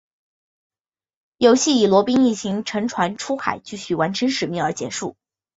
[1.37, 5.15] 游戏以罗宾一行乘船出海继续完成使命而结束。